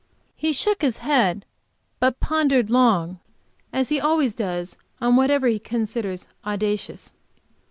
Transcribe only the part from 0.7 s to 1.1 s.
his